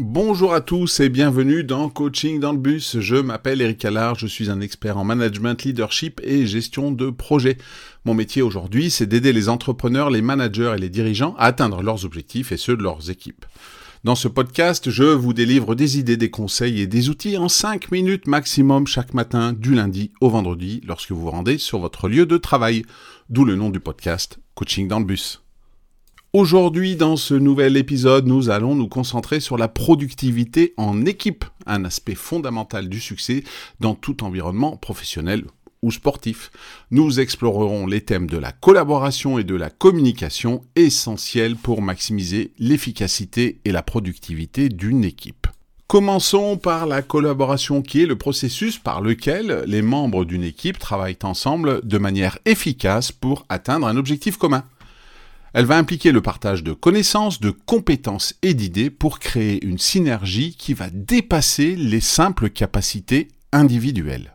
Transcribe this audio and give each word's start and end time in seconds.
Bonjour 0.00 0.54
à 0.54 0.60
tous 0.60 1.00
et 1.00 1.08
bienvenue 1.08 1.64
dans 1.64 1.88
Coaching 1.88 2.38
dans 2.38 2.52
le 2.52 2.58
bus. 2.58 3.00
Je 3.00 3.16
m'appelle 3.16 3.60
Eric 3.60 3.84
Allard, 3.84 4.14
je 4.14 4.28
suis 4.28 4.48
un 4.48 4.60
expert 4.60 4.96
en 4.96 5.02
management, 5.02 5.64
leadership 5.64 6.20
et 6.22 6.46
gestion 6.46 6.92
de 6.92 7.10
projet. 7.10 7.58
Mon 8.04 8.14
métier 8.14 8.40
aujourd'hui, 8.40 8.90
c'est 8.90 9.06
d'aider 9.06 9.32
les 9.32 9.48
entrepreneurs, 9.48 10.10
les 10.10 10.22
managers 10.22 10.72
et 10.76 10.80
les 10.80 10.88
dirigeants 10.88 11.34
à 11.36 11.46
atteindre 11.46 11.82
leurs 11.82 12.04
objectifs 12.04 12.52
et 12.52 12.56
ceux 12.56 12.76
de 12.76 12.84
leurs 12.84 13.10
équipes. 13.10 13.44
Dans 14.04 14.14
ce 14.14 14.28
podcast, 14.28 14.88
je 14.88 15.02
vous 15.02 15.32
délivre 15.32 15.74
des 15.74 15.98
idées, 15.98 16.16
des 16.16 16.30
conseils 16.30 16.80
et 16.80 16.86
des 16.86 17.08
outils 17.08 17.36
en 17.36 17.48
5 17.48 17.90
minutes 17.90 18.28
maximum 18.28 18.86
chaque 18.86 19.14
matin 19.14 19.52
du 19.52 19.74
lundi 19.74 20.12
au 20.20 20.30
vendredi 20.30 20.80
lorsque 20.86 21.10
vous 21.10 21.22
vous 21.22 21.32
rendez 21.32 21.58
sur 21.58 21.80
votre 21.80 22.08
lieu 22.08 22.24
de 22.24 22.36
travail. 22.36 22.84
D'où 23.30 23.44
le 23.44 23.56
nom 23.56 23.68
du 23.68 23.80
podcast 23.80 24.38
Coaching 24.54 24.86
dans 24.86 25.00
le 25.00 25.06
bus. 25.06 25.42
Aujourd'hui, 26.34 26.94
dans 26.94 27.16
ce 27.16 27.32
nouvel 27.32 27.78
épisode, 27.78 28.26
nous 28.26 28.50
allons 28.50 28.74
nous 28.74 28.86
concentrer 28.86 29.40
sur 29.40 29.56
la 29.56 29.66
productivité 29.66 30.74
en 30.76 31.06
équipe, 31.06 31.46
un 31.64 31.86
aspect 31.86 32.14
fondamental 32.14 32.90
du 32.90 33.00
succès 33.00 33.44
dans 33.80 33.94
tout 33.94 34.22
environnement 34.22 34.76
professionnel 34.76 35.44
ou 35.80 35.90
sportif. 35.90 36.50
Nous 36.90 37.18
explorerons 37.18 37.86
les 37.86 38.02
thèmes 38.02 38.26
de 38.26 38.36
la 38.36 38.52
collaboration 38.52 39.38
et 39.38 39.44
de 39.44 39.54
la 39.54 39.70
communication 39.70 40.60
essentiels 40.76 41.56
pour 41.56 41.80
maximiser 41.80 42.52
l'efficacité 42.58 43.60
et 43.64 43.72
la 43.72 43.82
productivité 43.82 44.68
d'une 44.68 45.04
équipe. 45.04 45.46
Commençons 45.86 46.58
par 46.58 46.86
la 46.86 47.00
collaboration 47.00 47.80
qui 47.80 48.02
est 48.02 48.06
le 48.06 48.18
processus 48.18 48.76
par 48.76 49.00
lequel 49.00 49.64
les 49.66 49.80
membres 49.80 50.26
d'une 50.26 50.44
équipe 50.44 50.78
travaillent 50.78 51.16
ensemble 51.22 51.80
de 51.88 51.96
manière 51.96 52.38
efficace 52.44 53.12
pour 53.12 53.46
atteindre 53.48 53.86
un 53.86 53.96
objectif 53.96 54.36
commun. 54.36 54.64
Elle 55.54 55.64
va 55.64 55.78
impliquer 55.78 56.12
le 56.12 56.20
partage 56.20 56.62
de 56.62 56.72
connaissances, 56.72 57.40
de 57.40 57.50
compétences 57.50 58.34
et 58.42 58.54
d'idées 58.54 58.90
pour 58.90 59.18
créer 59.18 59.64
une 59.64 59.78
synergie 59.78 60.54
qui 60.56 60.74
va 60.74 60.90
dépasser 60.90 61.74
les 61.74 62.00
simples 62.00 62.50
capacités 62.50 63.28
individuelles. 63.52 64.34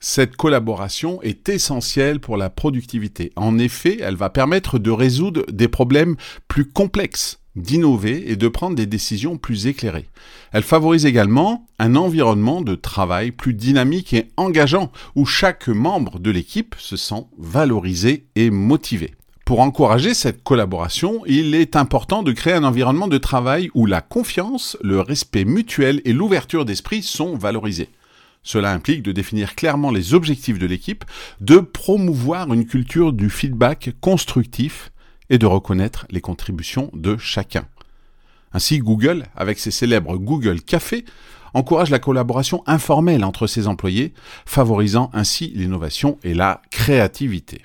Cette 0.00 0.36
collaboration 0.36 1.20
est 1.22 1.48
essentielle 1.48 2.20
pour 2.20 2.36
la 2.36 2.50
productivité. 2.50 3.32
En 3.36 3.58
effet, 3.58 3.98
elle 4.00 4.16
va 4.16 4.30
permettre 4.30 4.78
de 4.78 4.90
résoudre 4.90 5.44
des 5.50 5.68
problèmes 5.68 6.16
plus 6.48 6.66
complexes, 6.70 7.40
d'innover 7.56 8.30
et 8.30 8.36
de 8.36 8.48
prendre 8.48 8.76
des 8.76 8.86
décisions 8.86 9.38
plus 9.38 9.66
éclairées. 9.66 10.08
Elle 10.52 10.62
favorise 10.62 11.06
également 11.06 11.66
un 11.78 11.96
environnement 11.96 12.60
de 12.60 12.74
travail 12.74 13.32
plus 13.32 13.54
dynamique 13.54 14.12
et 14.12 14.28
engageant, 14.36 14.92
où 15.14 15.24
chaque 15.24 15.68
membre 15.68 16.18
de 16.18 16.30
l'équipe 16.30 16.74
se 16.78 16.96
sent 16.96 17.26
valorisé 17.38 18.26
et 18.36 18.50
motivé. 18.50 19.14
Pour 19.46 19.60
encourager 19.60 20.12
cette 20.12 20.42
collaboration, 20.42 21.22
il 21.24 21.54
est 21.54 21.76
important 21.76 22.24
de 22.24 22.32
créer 22.32 22.54
un 22.54 22.64
environnement 22.64 23.06
de 23.06 23.16
travail 23.16 23.70
où 23.74 23.86
la 23.86 24.00
confiance, 24.00 24.76
le 24.82 24.98
respect 24.98 25.44
mutuel 25.44 26.02
et 26.04 26.12
l'ouverture 26.12 26.64
d'esprit 26.64 27.00
sont 27.00 27.36
valorisés. 27.36 27.90
Cela 28.42 28.72
implique 28.72 29.04
de 29.04 29.12
définir 29.12 29.54
clairement 29.54 29.92
les 29.92 30.14
objectifs 30.14 30.58
de 30.58 30.66
l'équipe, 30.66 31.04
de 31.40 31.58
promouvoir 31.58 32.52
une 32.52 32.66
culture 32.66 33.12
du 33.12 33.30
feedback 33.30 33.92
constructif 34.00 34.90
et 35.30 35.38
de 35.38 35.46
reconnaître 35.46 36.06
les 36.10 36.20
contributions 36.20 36.90
de 36.92 37.16
chacun. 37.16 37.66
Ainsi, 38.52 38.80
Google, 38.80 39.26
avec 39.36 39.60
ses 39.60 39.70
célèbres 39.70 40.16
Google 40.16 40.60
Café, 40.60 41.04
encourage 41.54 41.90
la 41.90 42.00
collaboration 42.00 42.64
informelle 42.66 43.22
entre 43.22 43.46
ses 43.46 43.68
employés, 43.68 44.12
favorisant 44.44 45.08
ainsi 45.12 45.52
l'innovation 45.54 46.18
et 46.24 46.34
la 46.34 46.62
créativité. 46.72 47.62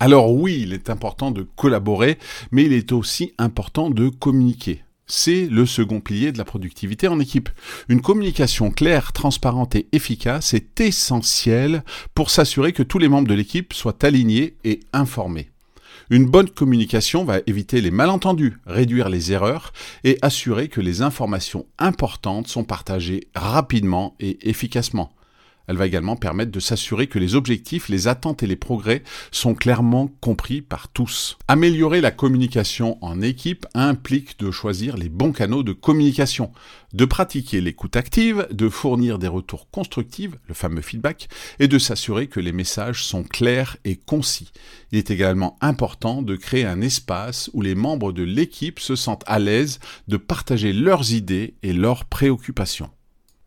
Alors 0.00 0.32
oui, 0.32 0.60
il 0.62 0.72
est 0.72 0.90
important 0.90 1.30
de 1.30 1.42
collaborer, 1.42 2.18
mais 2.50 2.64
il 2.64 2.72
est 2.72 2.92
aussi 2.92 3.32
important 3.38 3.90
de 3.90 4.08
communiquer. 4.08 4.82
C'est 5.06 5.46
le 5.46 5.66
second 5.66 6.00
pilier 6.00 6.32
de 6.32 6.38
la 6.38 6.44
productivité 6.44 7.08
en 7.08 7.20
équipe. 7.20 7.50
Une 7.88 8.00
communication 8.00 8.70
claire, 8.70 9.12
transparente 9.12 9.76
et 9.76 9.86
efficace 9.92 10.54
est 10.54 10.80
essentielle 10.80 11.84
pour 12.14 12.30
s'assurer 12.30 12.72
que 12.72 12.82
tous 12.82 12.98
les 12.98 13.08
membres 13.08 13.28
de 13.28 13.34
l'équipe 13.34 13.74
soient 13.74 14.04
alignés 14.04 14.56
et 14.64 14.80
informés. 14.92 15.50
Une 16.10 16.26
bonne 16.26 16.50
communication 16.50 17.24
va 17.24 17.40
éviter 17.46 17.80
les 17.80 17.90
malentendus, 17.90 18.58
réduire 18.66 19.08
les 19.08 19.32
erreurs 19.32 19.72
et 20.04 20.18
assurer 20.22 20.68
que 20.68 20.80
les 20.80 21.02
informations 21.02 21.66
importantes 21.78 22.48
sont 22.48 22.64
partagées 22.64 23.28
rapidement 23.34 24.14
et 24.20 24.48
efficacement. 24.48 25.12
Elle 25.66 25.76
va 25.76 25.86
également 25.86 26.16
permettre 26.16 26.52
de 26.52 26.60
s'assurer 26.60 27.06
que 27.06 27.18
les 27.18 27.34
objectifs, 27.34 27.88
les 27.88 28.08
attentes 28.08 28.42
et 28.42 28.46
les 28.46 28.56
progrès 28.56 29.02
sont 29.30 29.54
clairement 29.54 30.08
compris 30.20 30.60
par 30.60 30.88
tous. 30.88 31.38
Améliorer 31.48 32.00
la 32.00 32.10
communication 32.10 32.98
en 33.02 33.22
équipe 33.22 33.66
implique 33.74 34.38
de 34.38 34.50
choisir 34.50 34.96
les 34.96 35.08
bons 35.08 35.32
canaux 35.32 35.62
de 35.62 35.72
communication, 35.72 36.52
de 36.92 37.04
pratiquer 37.04 37.60
l'écoute 37.60 37.96
active, 37.96 38.46
de 38.50 38.68
fournir 38.68 39.18
des 39.18 39.28
retours 39.28 39.70
constructifs, 39.70 40.32
le 40.46 40.54
fameux 40.54 40.82
feedback, 40.82 41.28
et 41.58 41.68
de 41.68 41.78
s'assurer 41.78 42.26
que 42.26 42.40
les 42.40 42.52
messages 42.52 43.04
sont 43.04 43.24
clairs 43.24 43.76
et 43.84 43.96
concis. 43.96 44.52
Il 44.92 44.98
est 44.98 45.10
également 45.10 45.56
important 45.60 46.22
de 46.22 46.36
créer 46.36 46.64
un 46.66 46.80
espace 46.80 47.50
où 47.52 47.62
les 47.62 47.74
membres 47.74 48.12
de 48.12 48.22
l'équipe 48.22 48.80
se 48.80 48.96
sentent 48.96 49.24
à 49.26 49.38
l'aise 49.38 49.80
de 50.08 50.16
partager 50.16 50.72
leurs 50.72 51.12
idées 51.12 51.54
et 51.62 51.72
leurs 51.72 52.04
préoccupations. 52.04 52.90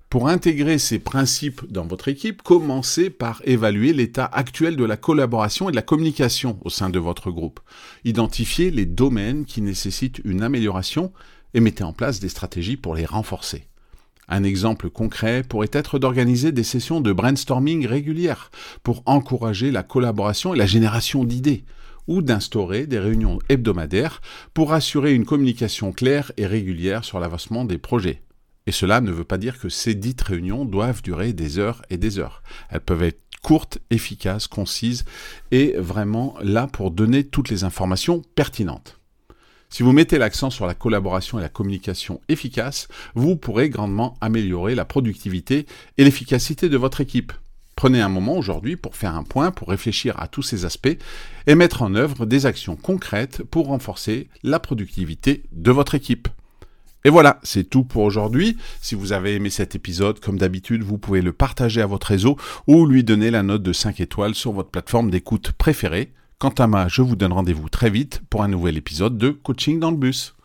Pour 0.10 0.30
intégrer 0.30 0.78
ces 0.78 1.00
principes 1.00 1.70
dans 1.70 1.86
votre 1.86 2.08
équipe, 2.08 2.42
commencez 2.42 3.10
par 3.10 3.42
évaluer 3.44 3.92
l'état 3.92 4.24
actuel 4.24 4.78
de 4.78 4.86
la 4.86 4.96
collaboration 4.96 5.68
et 5.68 5.72
de 5.72 5.76
la 5.76 5.82
communication 5.82 6.58
au 6.64 6.70
sein 6.70 6.90
de 6.90 6.98
votre 6.98 7.30
groupe. 7.30 7.60
Identifiez 8.06 8.72
les 8.72 8.86
domaines 8.86 9.44
qui 9.44 9.62
nécessitent 9.62 10.22
une 10.24 10.44
amélioration 10.44 11.12
et 11.54 11.60
mettez 11.60 11.84
en 11.84 11.92
place 11.92 12.22
des 12.22 12.30
stratégies 12.30 12.78
pour 12.78 12.96
les 12.96 13.06
renforcer. 13.06 13.68
Un 14.30 14.46
exemple 14.46 14.90
concret 14.90 15.44
pourrait 15.44 15.70
être 15.74 16.00
d'organiser 16.00 16.54
des 16.54 16.64
sessions 16.64 17.02
de 17.02 17.12
brainstorming 17.12 17.86
régulières 17.86 18.50
pour 18.84 19.04
encourager 19.08 19.72
la 19.72 19.84
collaboration 19.84 20.54
et 20.54 20.58
la 20.58 20.66
génération 20.66 21.26
d'idées, 21.26 21.66
ou 22.08 22.22
d'instaurer 22.22 22.88
des 22.88 23.00
réunions 23.00 23.40
hebdomadaires 23.50 24.22
pour 24.54 24.72
assurer 24.72 25.14
une 25.14 25.26
communication 25.26 25.92
claire 25.92 26.32
et 26.38 26.46
régulière 26.46 27.04
sur 27.04 27.20
l'avancement 27.20 27.66
des 27.66 27.78
projets. 27.78 28.22
Et 28.68 28.72
cela 28.72 29.02
ne 29.02 29.12
veut 29.12 29.24
pas 29.24 29.38
dire 29.38 29.58
que 29.58 29.70
ces 29.70 29.96
dites 29.96 30.22
réunions 30.22 30.66
doivent 30.66 31.02
durer 31.02 31.34
des 31.34 31.58
heures 31.58 31.82
et 31.90 31.98
des 31.98 32.20
heures. 32.20 32.44
Elles 32.70 32.82
peuvent 32.82 33.04
être 33.04 33.22
courtes, 33.42 33.80
efficaces, 33.92 34.48
concises 34.48 35.06
et 35.52 35.74
vraiment 35.78 36.36
là 36.42 36.68
pour 36.68 36.92
donner 36.92 37.24
toutes 37.24 37.50
les 37.50 37.64
informations 37.64 38.22
pertinentes. 38.36 39.00
Si 39.70 39.84
vous 39.84 39.94
mettez 39.94 40.18
l'accent 40.18 40.50
sur 40.50 40.66
la 40.66 40.74
collaboration 40.74 41.40
et 41.40 41.42
la 41.42 41.50
communication 41.50 42.20
efficace, 42.28 42.90
vous 43.16 43.38
pourrez 43.38 43.70
grandement 43.70 44.18
améliorer 44.22 44.76
la 44.76 44.86
productivité 44.86 45.66
et 45.98 46.04
l'efficacité 46.04 46.68
de 46.68 46.78
votre 46.78 47.00
équipe. 47.02 47.32
Prenez 47.76 48.02
un 48.02 48.10
moment 48.10 48.38
aujourd'hui 48.38 48.76
pour 48.76 48.96
faire 48.96 49.16
un 49.16 49.24
point, 49.24 49.52
pour 49.52 49.70
réfléchir 49.70 50.20
à 50.20 50.28
tous 50.28 50.42
ces 50.42 50.66
aspects 50.66 50.98
et 51.46 51.56
mettre 51.56 51.84
en 51.84 51.96
œuvre 51.96 52.26
des 52.26 52.46
actions 52.46 52.76
concrètes 52.76 53.44
pour 53.44 53.68
renforcer 53.68 54.30
la 54.44 54.60
productivité 54.60 55.44
de 55.52 55.72
votre 55.72 55.96
équipe. 55.96 56.28
Et 57.08 57.10
voilà, 57.10 57.40
c'est 57.42 57.64
tout 57.64 57.86
pour 57.86 58.04
aujourd'hui. 58.04 58.58
Si 58.82 58.94
vous 58.94 59.14
avez 59.14 59.34
aimé 59.36 59.50
cet 59.50 59.76
épisode, 59.76 60.20
comme 60.20 60.38
d'habitude, 60.38 60.84
vous 60.84 60.98
pouvez 60.98 61.22
le 61.22 61.32
partager 61.32 61.82
à 61.82 61.86
votre 61.86 62.08
réseau 62.08 62.36
ou 62.68 62.86
lui 62.86 63.06
donner 63.06 63.32
la 63.32 63.44
note 63.44 63.64
de 63.64 63.72
5 63.72 64.02
étoiles 64.02 64.36
sur 64.36 64.52
votre 64.52 64.72
plateforme 64.72 65.10
d'écoute 65.10 65.54
préférée. 65.54 66.12
Quant 66.38 66.50
à 66.50 66.68
moi, 66.68 66.90
je 66.90 67.02
vous 67.02 67.16
donne 67.16 67.32
rendez-vous 67.32 67.70
très 67.70 67.90
vite 67.90 68.24
pour 68.30 68.44
un 68.44 68.50
nouvel 68.50 68.76
épisode 68.76 69.18
de 69.18 69.30
Coaching 69.30 69.80
dans 69.80 69.92
le 69.92 69.96
bus. 69.96 70.37